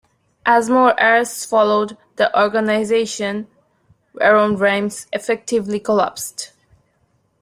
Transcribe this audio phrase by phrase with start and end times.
[0.47, 3.47] As more arrests followed, the organisation
[4.19, 6.53] around Reims effectively collapsed.